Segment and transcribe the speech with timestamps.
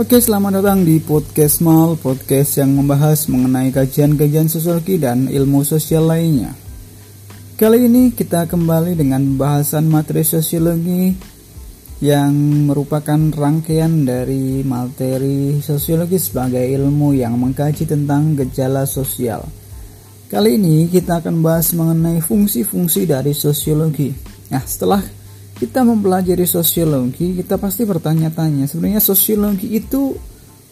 [0.00, 6.08] Oke, selamat datang di podcast Mal, podcast yang membahas mengenai kajian-kajian sosiologi dan ilmu sosial
[6.08, 6.56] lainnya.
[7.60, 11.12] Kali ini kita kembali dengan pembahasan materi sosiologi
[12.00, 12.32] yang
[12.64, 19.44] merupakan rangkaian dari materi sosiologi sebagai ilmu yang mengkaji tentang gejala sosial.
[20.32, 24.16] Kali ini kita akan bahas mengenai fungsi-fungsi dari sosiologi.
[24.48, 25.19] Nah, setelah
[25.60, 30.16] kita mempelajari sosiologi, kita pasti bertanya-tanya, sebenarnya sosiologi itu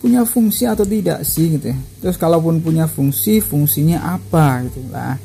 [0.00, 1.78] punya fungsi atau tidak sih gitu ya.
[2.00, 5.20] Terus kalaupun punya fungsi, fungsinya apa gitu lah.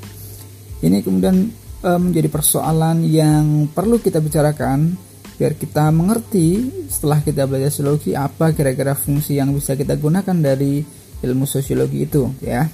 [0.83, 1.47] Ini kemudian
[1.79, 4.99] e, menjadi persoalan yang perlu kita bicarakan
[5.39, 10.83] biar kita mengerti setelah kita belajar sosiologi apa kira-kira fungsi yang bisa kita gunakan dari
[11.23, 12.67] ilmu sosiologi itu ya.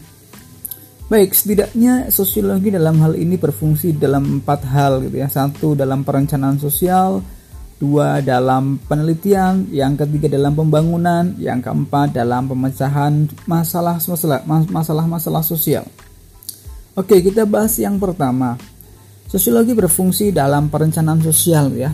[1.10, 5.26] Baik, setidaknya sosiologi dalam hal ini berfungsi dalam empat hal gitu ya.
[5.26, 7.26] Satu dalam perencanaan sosial,
[7.82, 15.90] dua dalam penelitian, yang ketiga dalam pembangunan, yang keempat dalam pemecahan masalah-masalah masalah-masalah sosial.
[16.94, 18.54] Oke, kita bahas yang pertama.
[19.26, 21.90] Sosiologi berfungsi dalam perencanaan sosial ya.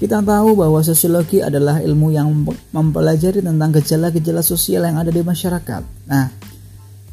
[0.00, 2.32] Kita tahu bahwa sosiologi adalah ilmu yang
[2.72, 5.82] mempelajari tentang gejala-gejala sosial yang ada di masyarakat.
[6.08, 6.37] Nah,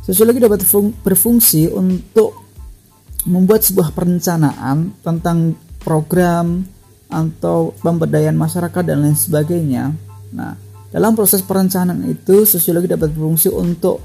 [0.05, 0.61] Sosiologi dapat
[1.01, 2.45] berfungsi untuk
[3.25, 6.61] membuat sebuah perencanaan tentang program
[7.09, 9.97] atau pemberdayaan masyarakat dan lain sebagainya.
[10.29, 10.53] Nah,
[10.93, 14.01] dalam proses perencanaan itu sosiologi dapat berfungsi untuk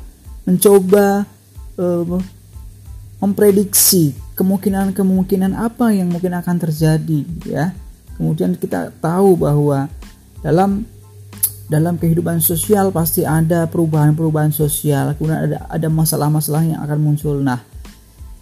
[0.49, 1.29] mencoba
[1.77, 2.19] uh,
[3.21, 7.77] memprediksi kemungkinan-kemungkinan apa yang mungkin akan terjadi ya.
[8.17, 9.89] Kemudian kita tahu bahwa
[10.41, 10.89] dalam
[11.71, 17.39] dalam kehidupan sosial pasti ada perubahan-perubahan sosial, kemudian ada ada masalah-masalah yang akan muncul.
[17.39, 17.63] Nah,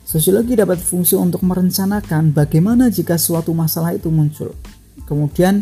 [0.08, 4.56] sosiologi dapat fungsi untuk merencanakan bagaimana jika suatu masalah itu muncul.
[5.04, 5.60] Kemudian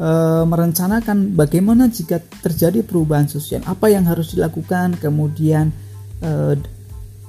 [0.00, 0.10] e,
[0.48, 5.76] merencanakan bagaimana jika terjadi perubahan sosial, apa yang harus dilakukan, kemudian
[6.24, 6.56] e,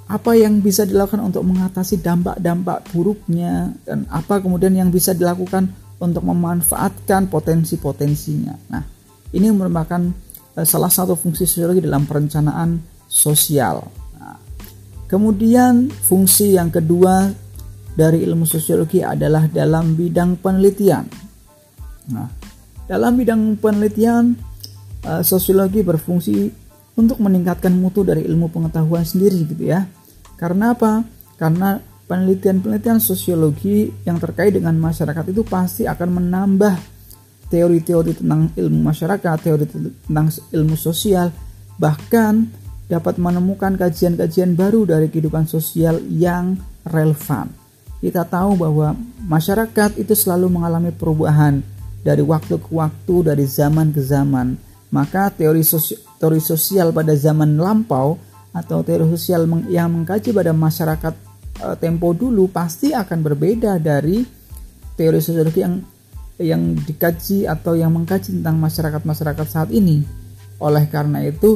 [0.08, 5.68] apa yang bisa dilakukan untuk mengatasi dampak-dampak buruknya dan apa kemudian yang bisa dilakukan
[6.00, 8.56] untuk memanfaatkan potensi-potensinya.
[8.72, 8.94] Nah,
[9.35, 10.01] ini merupakan
[10.56, 13.84] uh, salah satu fungsi sosiologi dalam perencanaan sosial.
[14.16, 14.40] Nah,
[15.12, 17.29] kemudian fungsi yang kedua
[17.96, 21.06] dari ilmu sosiologi adalah dalam bidang penelitian.
[22.16, 22.28] Nah,
[22.88, 24.35] dalam bidang penelitian
[25.03, 26.63] uh, sosiologi berfungsi
[26.96, 29.84] untuk meningkatkan mutu dari ilmu pengetahuan sendiri gitu ya.
[30.40, 31.03] Karena apa?
[31.35, 31.75] Karena
[32.06, 36.94] penelitian-penelitian sosiologi yang terkait dengan masyarakat itu pasti akan menambah
[37.50, 41.29] teori-teori tentang ilmu masyarakat, teori tentang ilmu sosial,
[41.78, 42.50] bahkan
[42.85, 47.50] dapat menemukan kajian-kajian baru dari kehidupan sosial yang relevan.
[48.01, 48.94] Kita tahu bahwa
[49.25, 51.66] masyarakat itu selalu mengalami perubahan
[52.05, 54.53] dari waktu ke waktu, dari zaman ke zaman.
[54.94, 58.22] Maka teori sosial, teori sosial pada zaman lampau
[58.53, 61.13] atau teori sosial yang mengkaji pada masyarakat
[61.66, 64.22] eh, tempo dulu pasti akan berbeda dari
[64.95, 65.81] teori sosiologi yang
[66.40, 70.03] yang dikaji atau yang mengkaji tentang masyarakat-masyarakat saat ini.
[70.59, 71.56] Oleh karena itu,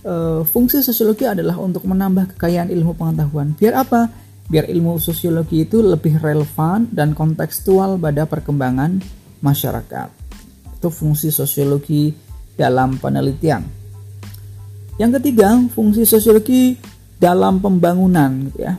[0.00, 3.52] e, fungsi sosiologi adalah untuk menambah kekayaan ilmu pengetahuan.
[3.56, 4.08] Biar apa?
[4.48, 9.00] Biar ilmu sosiologi itu lebih relevan dan kontekstual pada perkembangan
[9.40, 10.08] masyarakat.
[10.80, 12.12] Itu fungsi sosiologi
[12.56, 13.64] dalam penelitian.
[15.00, 16.78] Yang ketiga, fungsi sosiologi
[17.18, 18.76] dalam pembangunan gitu ya.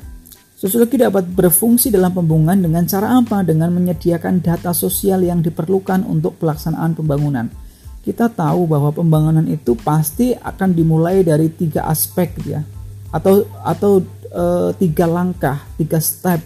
[0.65, 3.45] Sosiologi dapat berfungsi dalam pembangunan dengan cara apa?
[3.45, 7.53] Dengan menyediakan data sosial yang diperlukan untuk pelaksanaan pembangunan.
[8.01, 12.65] Kita tahu bahwa pembangunan itu pasti akan dimulai dari tiga aspek ya,
[13.13, 16.41] atau atau e, tiga langkah, tiga step.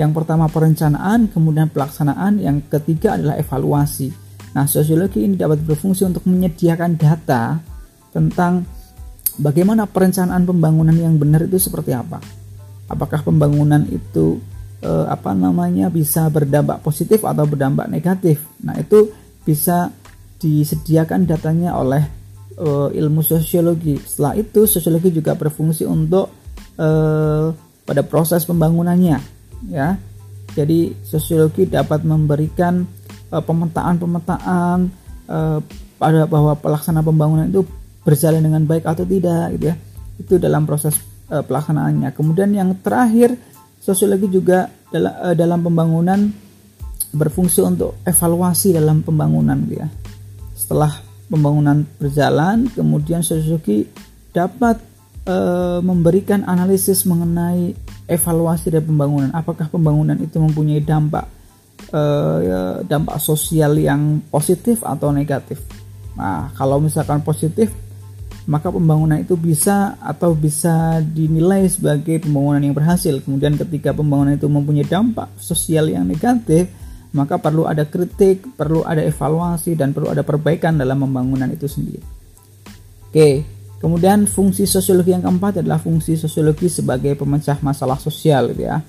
[0.00, 4.08] Yang pertama perencanaan, kemudian pelaksanaan, yang ketiga adalah evaluasi.
[4.56, 7.60] Nah, sosiologi ini dapat berfungsi untuk menyediakan data
[8.16, 8.64] tentang
[9.36, 12.40] bagaimana perencanaan pembangunan yang benar itu seperti apa
[12.92, 14.36] apakah pembangunan itu
[14.84, 18.44] eh, apa namanya bisa berdampak positif atau berdampak negatif.
[18.60, 19.08] Nah, itu
[19.42, 19.88] bisa
[20.36, 22.04] disediakan datanya oleh
[22.60, 23.96] eh, ilmu sosiologi.
[23.96, 26.28] Setelah itu sosiologi juga berfungsi untuk
[26.76, 27.46] eh,
[27.82, 29.18] pada proses pembangunannya,
[29.72, 29.96] ya.
[30.52, 32.84] Jadi sosiologi dapat memberikan
[33.32, 34.78] eh, pemetaan-pemetaan
[35.30, 35.58] eh,
[35.96, 37.62] pada bahwa pelaksana pembangunan itu
[38.02, 39.76] berjalan dengan baik atau tidak, gitu ya.
[40.18, 42.12] Itu dalam proses uh, pelaksanaannya.
[42.12, 43.34] Kemudian yang terakhir
[43.80, 46.20] sosiologi juga dalam, uh, dalam pembangunan
[47.12, 49.88] berfungsi untuk evaluasi dalam pembangunan ya.
[50.52, 50.92] Setelah
[51.32, 53.88] pembangunan berjalan, kemudian sosiologi
[54.32, 54.76] dapat
[55.24, 57.72] uh, memberikan analisis mengenai
[58.08, 59.32] evaluasi dari pembangunan.
[59.32, 61.24] Apakah pembangunan itu mempunyai dampak
[61.92, 65.60] uh, dampak sosial yang positif atau negatif.
[66.16, 67.72] Nah, kalau misalkan positif,
[68.42, 73.22] maka pembangunan itu bisa atau bisa dinilai sebagai pembangunan yang berhasil.
[73.22, 76.66] Kemudian ketika pembangunan itu mempunyai dampak sosial yang negatif,
[77.14, 82.02] maka perlu ada kritik, perlu ada evaluasi dan perlu ada perbaikan dalam pembangunan itu sendiri.
[83.12, 83.46] Oke,
[83.78, 88.82] kemudian fungsi sosiologi yang keempat adalah fungsi sosiologi sebagai pemecah masalah sosial gitu ya.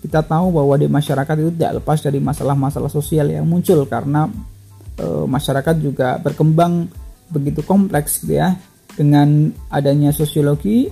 [0.00, 4.28] Kita tahu bahwa di masyarakat itu tidak lepas dari masalah-masalah sosial yang muncul karena
[4.96, 6.88] e, masyarakat juga berkembang
[7.28, 8.56] begitu kompleks gitu ya
[8.94, 10.90] dengan adanya sosiologi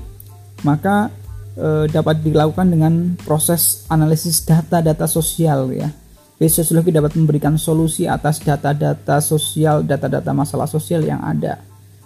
[0.66, 1.10] maka
[1.54, 5.90] e, dapat dilakukan dengan proses analisis data-data sosial ya
[6.38, 11.58] jadi sosiologi dapat memberikan solusi atas data-data sosial data-data masalah sosial yang ada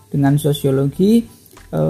[0.09, 1.25] dengan sosiologi
[1.73, 1.83] e,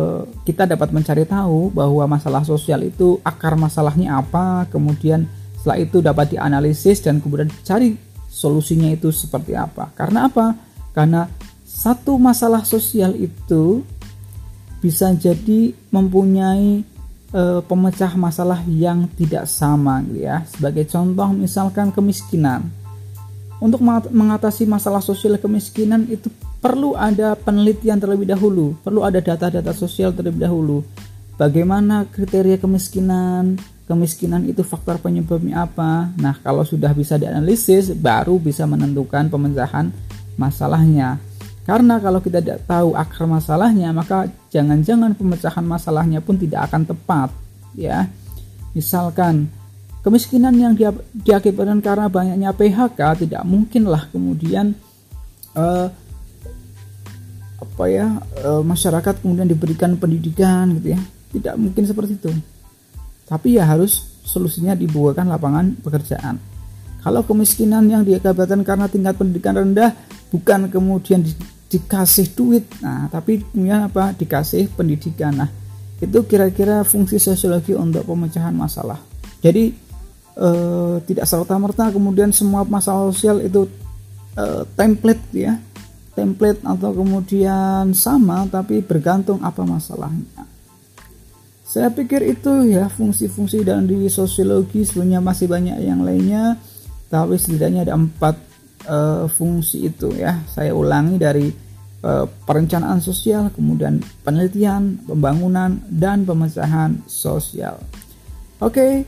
[0.46, 5.26] kita dapat mencari tahu bahwa masalah sosial itu akar masalahnya apa kemudian
[5.62, 7.94] setelah itu dapat dianalisis dan kemudian cari
[8.32, 9.94] solusinya itu seperti apa.
[9.94, 10.58] Karena apa?
[10.90, 11.30] Karena
[11.62, 13.86] satu masalah sosial itu
[14.82, 16.82] bisa jadi mempunyai
[17.30, 20.42] e, pemecah masalah yang tidak sama gitu ya.
[20.50, 22.66] Sebagai contoh misalkan kemiskinan.
[23.62, 23.78] Untuk
[24.10, 26.26] mengatasi masalah sosial kemiskinan itu
[26.58, 30.82] perlu ada penelitian terlebih dahulu, perlu ada data-data sosial terlebih dahulu.
[31.38, 36.10] Bagaimana kriteria kemiskinan, kemiskinan itu faktor penyebabnya apa.
[36.18, 39.94] Nah, kalau sudah bisa dianalisis, baru bisa menentukan pemecahan
[40.34, 41.22] masalahnya.
[41.62, 47.30] Karena kalau kita tidak tahu akar masalahnya, maka jangan-jangan pemecahan masalahnya pun tidak akan tepat,
[47.78, 48.10] ya.
[48.74, 49.46] Misalkan
[50.02, 50.74] kemiskinan yang
[51.14, 54.74] diakibatkan karena banyaknya PHK tidak mungkinlah kemudian
[55.54, 55.86] uh,
[57.62, 61.00] apa ya uh, masyarakat kemudian diberikan pendidikan gitu ya.
[61.32, 62.32] Tidak mungkin seperti itu
[63.32, 66.36] tapi ya harus solusinya dibuatkan lapangan pekerjaan.
[67.00, 69.96] Kalau kemiskinan yang diakibatkan karena tingkat pendidikan rendah
[70.32, 71.36] bukan kemudian di,
[71.68, 75.36] dikasih duit, nah tapi kemudian apa dikasih pendidikan.
[75.44, 75.50] Nah
[76.00, 78.98] itu kira-kira fungsi sosiologi untuk pemecahan masalah.
[79.44, 79.70] Jadi
[80.40, 83.68] eh, tidak serta merta kemudian semua masalah sosial itu
[84.40, 85.60] eh, template ya,
[86.16, 90.48] template atau kemudian sama tapi bergantung apa masalahnya.
[91.62, 96.60] Saya pikir itu ya fungsi-fungsi dan di sosiologi sebenarnya masih banyak yang lainnya,
[97.08, 98.51] tapi setidaknya ada empat
[98.86, 100.40] uh, fungsi itu ya.
[100.48, 101.46] Saya ulangi dari
[102.02, 107.78] uh, perencanaan sosial, kemudian penelitian, pembangunan, dan pemecahan sosial.
[108.62, 109.04] Oke,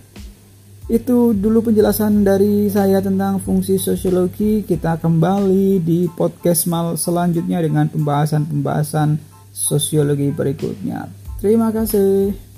[0.91, 4.67] itu dulu penjelasan dari saya tentang fungsi sosiologi.
[4.67, 9.17] Kita kembali di podcast mal selanjutnya dengan pembahasan-pembahasan
[9.55, 11.09] sosiologi berikutnya.
[11.41, 12.54] Terima kasih.